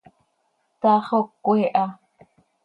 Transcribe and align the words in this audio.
Taax 0.81 1.07
oo 1.17 1.25
cöquee 1.43 1.69
ha. 1.75 1.85